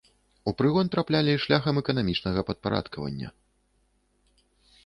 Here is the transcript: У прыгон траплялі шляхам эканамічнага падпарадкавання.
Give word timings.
У 0.51 0.53
прыгон 0.59 0.89
траплялі 0.95 1.35
шляхам 1.43 1.75
эканамічнага 1.83 2.39
падпарадкавання. 2.49 3.33